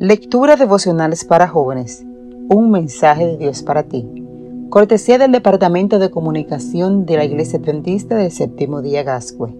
[0.00, 2.06] Lectura devocionales para jóvenes.
[2.48, 4.06] Un mensaje de Dios para ti.
[4.70, 9.52] Cortesía del Departamento de Comunicación de la Iglesia Adventista del Séptimo Día Gascue.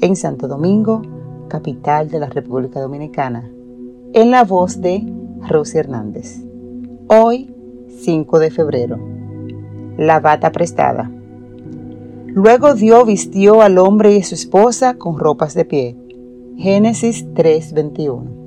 [0.00, 1.02] En Santo Domingo,
[1.46, 3.48] capital de la República Dominicana.
[4.14, 5.06] En la voz de
[5.48, 6.42] Rosy Hernández.
[7.06, 7.54] Hoy,
[8.00, 8.98] 5 de febrero.
[9.96, 11.08] La bata prestada.
[12.26, 15.96] Luego Dios vistió al hombre y a su esposa con ropas de pie.
[16.56, 18.45] Génesis 3:21.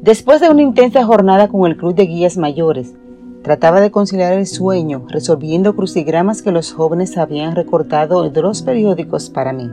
[0.00, 2.94] Después de una intensa jornada con el Club de Guías Mayores,
[3.42, 9.28] trataba de conciliar el sueño resolviendo crucigramas que los jóvenes habían recortado de los periódicos
[9.28, 9.68] para mí.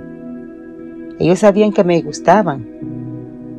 [1.19, 2.65] Ellos sabían que me gustaban.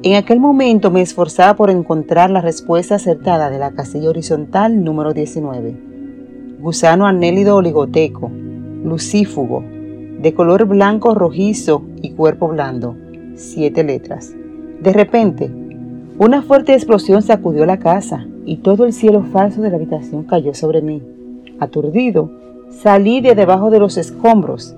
[0.03, 5.15] En aquel momento me esforzaba por encontrar la respuesta acertada de la casilla horizontal número
[5.15, 5.77] 19.
[6.59, 8.29] Gusano anélido oligoteco,
[8.83, 9.63] lucífugo,
[10.19, 12.97] de color blanco rojizo y cuerpo blando.
[13.37, 14.35] Siete letras.
[14.81, 15.66] De repente,
[16.19, 20.55] una fuerte explosión sacudió la casa y todo el cielo falso de la habitación cayó
[20.55, 21.03] sobre mí.
[21.61, 22.31] Aturdido,
[22.71, 24.75] salí de debajo de los escombros.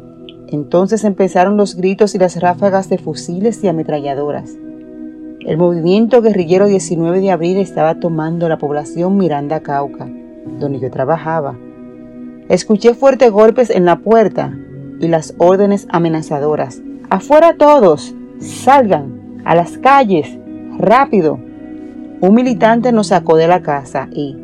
[0.48, 4.56] Entonces empezaron los gritos y las ráfagas de fusiles y ametralladoras.
[5.41, 10.09] El movimiento guerrillero 19 de abril estaba tomando la población Miranda Cauca,
[10.59, 11.56] donde yo trabajaba.
[12.48, 14.59] Escuché fuertes golpes en la puerta
[15.00, 16.83] y las órdenes amenazadoras.
[17.11, 18.14] ¡Afuera todos!
[18.41, 19.42] ¡Salgan!
[19.44, 20.38] ¡A las calles!
[20.79, 21.41] Rápido.
[22.21, 24.37] Un militante nos sacó de la casa y,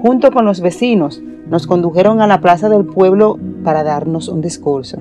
[0.00, 4.98] junto con los vecinos, nos condujeron a la plaza del pueblo para darnos un discurso.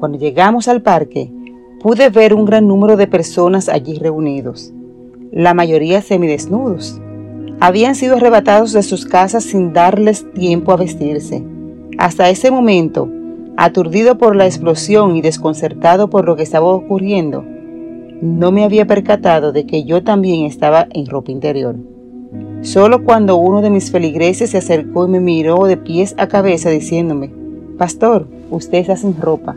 [0.00, 1.30] Cuando llegamos al parque,
[1.80, 4.72] pude ver un gran número de personas allí reunidos,
[5.30, 6.98] la mayoría semidesnudos.
[7.60, 11.44] Habían sido arrebatados de sus casas sin darles tiempo a vestirse.
[11.98, 13.08] Hasta ese momento,
[13.58, 17.44] aturdido por la explosión y desconcertado por lo que estaba ocurriendo,
[18.22, 21.74] no me había percatado de que yo también estaba en ropa interior.
[22.60, 26.70] Solo cuando uno de mis feligreses se acercó y me miró de pies a cabeza
[26.70, 27.30] diciéndome,
[27.78, 29.56] Pastor, usted está sin ropa.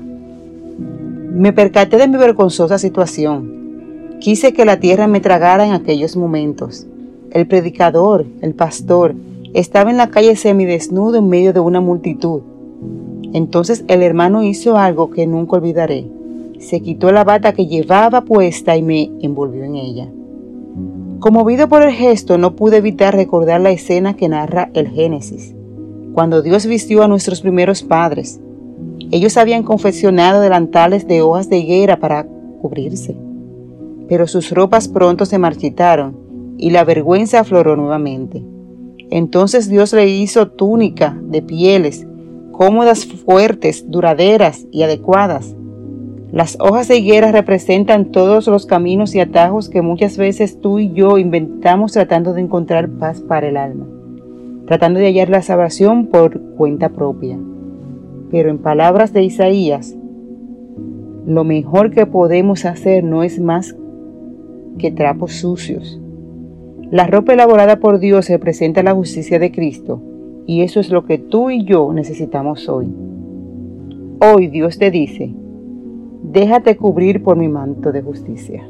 [1.31, 4.17] Me percaté de mi vergonzosa situación.
[4.19, 6.87] Quise que la tierra me tragara en aquellos momentos.
[7.29, 9.13] El predicador, el pastor,
[9.53, 12.41] estaba en la calle semidesnudo en medio de una multitud.
[13.31, 16.07] Entonces el hermano hizo algo que nunca olvidaré
[16.59, 20.07] se quitó la bata que llevaba puesta y me envolvió en ella.
[21.19, 25.55] Conmovido por el gesto, no pude evitar recordar la escena que narra el Génesis,
[26.13, 28.39] cuando Dios vistió a nuestros primeros padres.
[29.11, 32.27] Ellos habían confeccionado delantales de hojas de higuera para
[32.61, 33.15] cubrirse,
[34.07, 36.17] pero sus ropas pronto se marchitaron
[36.57, 38.43] y la vergüenza afloró nuevamente.
[39.09, 42.07] Entonces Dios le hizo túnica de pieles,
[42.51, 45.55] cómodas, fuertes, duraderas y adecuadas
[46.35, 50.91] las hojas de higuera representan todos los caminos y atajos que muchas veces tú y
[50.91, 53.85] yo inventamos tratando de encontrar paz para el alma,
[54.67, 57.39] tratando de hallar la salvación por cuenta propia.
[58.31, 59.95] Pero en palabras de Isaías,
[61.25, 63.73] lo mejor que podemos hacer no es más
[64.77, 66.01] que trapos sucios.
[66.91, 70.01] La ropa elaborada por Dios representa la justicia de Cristo
[70.45, 72.93] y eso es lo que tú y yo necesitamos hoy.
[74.19, 75.33] Hoy Dios te dice,
[76.31, 78.67] déjate cubrir por mi manto de justicia.